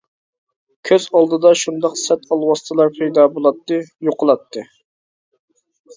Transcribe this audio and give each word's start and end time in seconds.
كۆز 0.89 1.03
ئالدىدا 1.19 1.51
شۇنداق 1.63 1.99
سەت 2.03 2.25
ئالۋاستىلار 2.35 2.91
پەيدا 2.97 3.27
بولاتتى، 3.37 3.81
يوقىلاتتى. 4.09 4.65